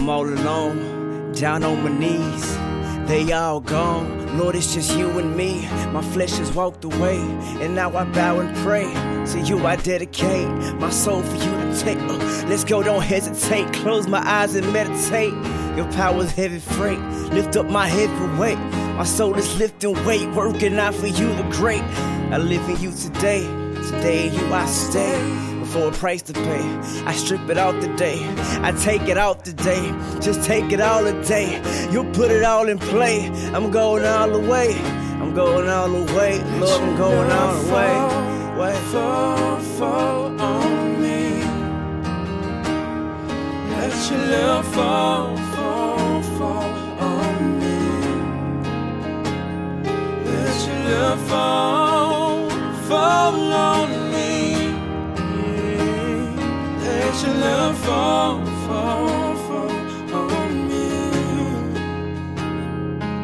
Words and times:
I'm 0.00 0.08
all 0.08 0.26
alone, 0.26 1.32
down 1.32 1.62
on 1.62 1.82
my 1.82 1.90
knees. 1.90 2.56
They 3.06 3.32
all 3.32 3.60
gone. 3.60 4.38
Lord, 4.38 4.54
it's 4.56 4.72
just 4.72 4.96
you 4.96 5.18
and 5.18 5.36
me. 5.36 5.68
My 5.92 6.00
flesh 6.00 6.38
has 6.38 6.52
walked 6.52 6.84
away, 6.84 7.18
and 7.60 7.74
now 7.74 7.94
I 7.96 8.04
bow 8.04 8.38
and 8.38 8.56
pray. 8.58 8.84
To 9.32 9.40
you 9.40 9.66
I 9.66 9.76
dedicate 9.76 10.48
my 10.76 10.90
soul 10.90 11.22
for 11.22 11.36
you 11.36 11.50
to 11.50 11.80
take. 11.80 11.98
Uh, 11.98 12.16
let's 12.48 12.64
go, 12.64 12.82
don't 12.82 13.02
hesitate. 13.02 13.72
Close 13.74 14.06
my 14.06 14.26
eyes 14.26 14.54
and 14.54 14.72
meditate. 14.72 15.34
Your 15.76 15.90
power's 15.92 16.32
heavy 16.32 16.60
freight. 16.60 17.00
Lift 17.32 17.56
up 17.56 17.66
my 17.66 17.86
heavy 17.86 18.38
weight. 18.38 18.79
My 19.00 19.06
soul 19.06 19.34
is 19.38 19.58
lifting 19.58 19.94
weight, 20.04 20.28
working 20.32 20.78
out 20.78 20.94
for 20.94 21.06
you 21.06 21.34
the 21.36 21.42
great. 21.52 21.80
I 22.34 22.36
live 22.36 22.68
in 22.68 22.78
you 22.82 22.92
today. 22.92 23.40
Today 23.88 24.28
in 24.28 24.34
you 24.34 24.52
I 24.52 24.66
stay 24.66 25.64
for 25.72 25.88
a 25.88 25.90
price 25.90 26.20
to 26.20 26.34
pay. 26.34 26.60
I 27.06 27.14
strip 27.14 27.48
it 27.48 27.56
out 27.56 27.80
today. 27.80 28.18
I 28.60 28.72
take 28.72 29.08
it 29.08 29.16
out 29.16 29.42
today. 29.42 29.90
Just 30.20 30.44
take 30.44 30.70
it 30.70 30.82
all 30.82 31.02
today. 31.02 31.62
You 31.90 32.04
put 32.12 32.30
it 32.30 32.44
all 32.44 32.68
in 32.68 32.78
play. 32.78 33.28
I'm 33.54 33.70
going 33.70 34.04
all 34.04 34.28
the 34.28 34.38
way. 34.38 34.78
I'm 35.18 35.32
going 35.32 35.66
all 35.66 35.88
the 35.88 36.04
way. 36.12 36.38
Lord, 36.58 36.82
I'm 36.82 36.96
going 36.98 37.30
all 37.32 37.54
the 37.54 37.72
way. 37.72 38.60
Way. 38.60 38.80
Fall, 38.92 39.60
fall 39.78 40.40
on 40.42 41.00
me. 41.00 41.40
Let 43.70 44.10
your 44.10 44.26
love 44.26 44.66
fall, 44.74 45.36
fall, 45.38 45.49
fall, 51.16 52.50
fall 52.88 53.52
on 53.52 54.12
me. 54.12 54.54
Let 56.84 57.22
your 57.22 57.34
love 57.34 57.78
fall, 57.78 58.44
fall, 58.66 59.36
fall 59.36 60.30
on 60.30 60.68
me. 60.68 60.88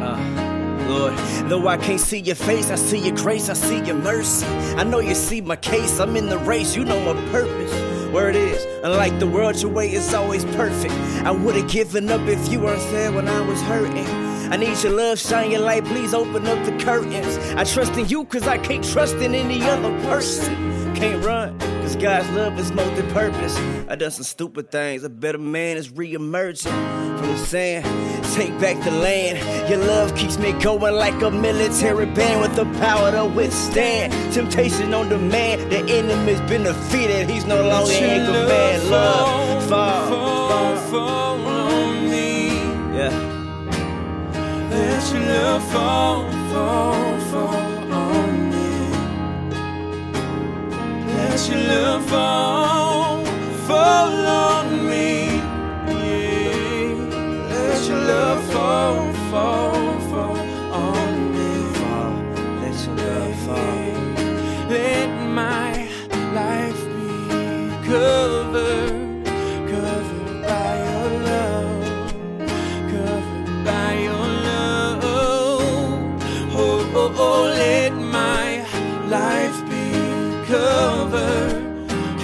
Uh, 0.02 0.88
Lord, 0.88 1.14
though 1.48 1.68
I 1.68 1.76
can't 1.76 2.00
see 2.00 2.18
your 2.18 2.36
face, 2.36 2.70
I 2.70 2.76
see 2.76 2.98
your 2.98 3.16
grace, 3.16 3.48
I 3.48 3.54
see 3.54 3.80
your 3.80 3.96
mercy. 3.96 4.46
I 4.76 4.84
know 4.84 5.00
you 5.00 5.14
see 5.14 5.40
my 5.40 5.56
case, 5.56 6.00
I'm 6.00 6.16
in 6.16 6.28
the 6.28 6.38
race, 6.38 6.74
you 6.76 6.84
know 6.84 7.14
my 7.14 7.20
purpose. 7.30 7.72
Where 8.12 8.30
it 8.30 8.36
is, 8.36 8.64
unlike 8.82 9.18
the 9.18 9.26
world, 9.26 9.60
your 9.60 9.70
way 9.70 9.92
is 9.92 10.14
always 10.14 10.44
perfect. 10.44 10.94
I 11.24 11.30
would've 11.30 11.68
given 11.68 12.08
up 12.10 12.22
if 12.28 12.50
you 12.50 12.60
weren't 12.60 12.80
there 12.90 13.12
when 13.12 13.28
I 13.28 13.40
was 13.40 13.60
hurting. 13.62 14.25
I 14.50 14.56
need 14.56 14.80
your 14.82 14.92
love, 14.92 15.18
shine 15.18 15.50
your 15.50 15.60
light, 15.60 15.84
please 15.84 16.14
open 16.14 16.46
up 16.46 16.64
the 16.64 16.72
curtains. 16.84 17.36
I 17.56 17.64
trust 17.64 17.96
in 17.96 18.08
you 18.08 18.24
cause 18.24 18.46
I 18.46 18.58
can't 18.58 18.84
trust 18.84 19.16
in 19.16 19.34
any 19.34 19.62
other 19.62 19.90
person. 20.02 20.94
Can't 20.94 21.24
run, 21.24 21.58
cause 21.58 21.96
God's 21.96 22.30
love 22.30 22.58
is 22.58 22.70
multi-purpose. 22.72 23.56
I 23.88 23.96
done 23.96 24.12
some 24.12 24.24
stupid 24.24 24.70
things, 24.70 25.02
a 25.02 25.10
better 25.10 25.38
man 25.38 25.76
is 25.76 25.90
re-emerging 25.90 26.72
from 26.72 27.26
the 27.26 27.38
sand. 27.38 27.84
Take 28.34 28.58
back 28.60 28.82
the 28.84 28.90
land. 28.90 29.68
Your 29.68 29.78
love 29.78 30.14
keeps 30.14 30.38
me 30.38 30.52
going 30.52 30.94
like 30.94 31.20
a 31.22 31.30
military 31.30 32.06
band 32.06 32.40
with 32.40 32.54
the 32.54 32.64
power 32.78 33.10
to 33.10 33.24
withstand 33.24 34.12
temptation 34.32 34.94
on 34.94 35.08
demand. 35.08 35.72
The 35.72 35.78
enemy's 35.78 36.40
been 36.42 36.62
defeated, 36.62 37.28
he's 37.28 37.46
no 37.46 37.66
longer 37.68 37.92
in 37.92 38.26
command. 38.26 38.90
Love, 38.90 39.68
fall, 39.68 40.08
fall, 40.08 40.76
fall. 40.76 41.36
fall 41.38 41.55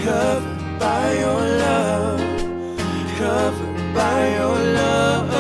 covered, 0.05 0.79
by 0.81 1.13
your 1.13 1.43
love, 1.65 2.21
covered 3.19 3.95
by 3.95 4.21
your 4.37 4.59
love. 4.81 5.31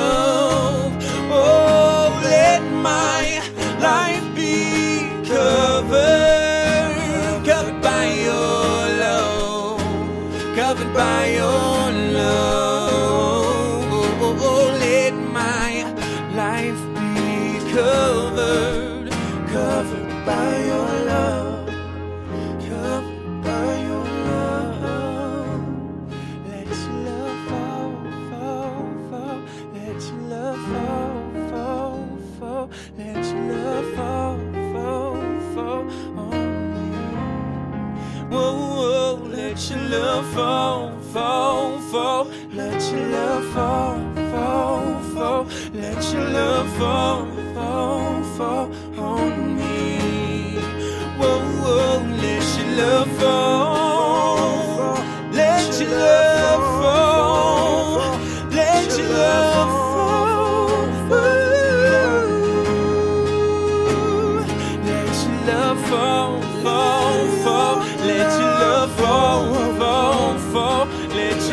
Oh, 1.34 2.20
let 2.22 2.62
my 2.62 3.40
life 3.80 4.24
be 4.36 5.08
covered, 5.26 5.94
covered 7.44 7.80
by 7.82 8.04
your 8.28 8.88
love, 9.04 9.80
covered 10.54 10.92
by 10.94 11.26
your 11.26 11.92
love. 12.20 12.92
Oh, 13.90 14.18
oh, 14.22 14.46
oh 14.48 14.66
let 14.78 15.14
my 15.40 15.70
life 16.36 16.80
be 16.94 17.58
covered, 17.72 19.10
covered 19.48 20.08
by 20.24 20.50
your 20.70 20.90
love, 21.06 21.11
whoa, 39.70 39.76
let 39.76 39.90
your 39.92 40.00
love 40.00 40.34
fall, 40.34 41.00
fall, 41.12 41.78
fall. 41.90 42.24
Let 42.52 42.92
your 42.92 43.06
love 43.08 43.44
fall, 43.52 43.98
fall, 44.30 45.00
fall. 45.14 45.46
Let 45.72 46.12
your 46.12 46.28
love 46.30 46.68
fall, 46.76 47.26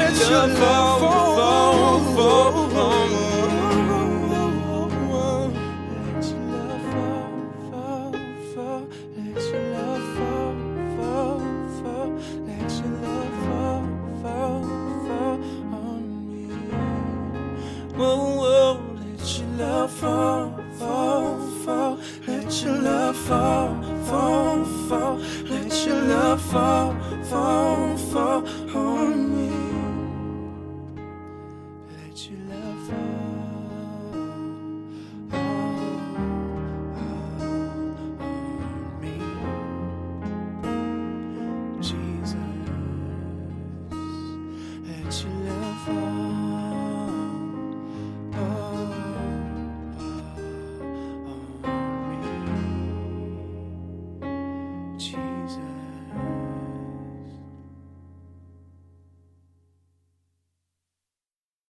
Let 0.09 0.17
your 0.27 0.47
love 0.47 0.99
fall, 1.01 1.99
fall, 2.15 2.69
fall. 2.69 3.09
Let 5.93 6.25
your 6.25 6.41
love 6.49 6.81
fall, 6.89 7.29
fall, 7.69 8.13
fall. 8.55 8.83
Let 9.15 9.37
your 9.53 9.63
love 9.75 10.05
fall, 10.17 10.53
fall, 10.97 11.39
fall. 11.77 12.09
Let 12.47 12.71
your 12.71 12.93
love 13.05 13.33
fall, 13.45 13.83
fall, 14.23 14.63
fall 15.05 15.37
on 15.77 16.03
me. 16.25 16.43
Whoa, 17.95 18.81
let 18.97 19.23
your 19.37 19.49
love 19.59 19.91
fall, 19.91 20.45
fall, 20.79 21.37
fall. 21.63 21.93
Let 22.25 22.49
your 22.63 22.77
love 22.81 23.15
fall, 23.15 23.69
fall, 24.05 24.65
fall. 24.89 25.15
Let 25.45 25.85
your 25.85 26.01
love 26.01 26.41
fall, 26.41 26.95
you 32.27 32.37
love. 32.49 32.68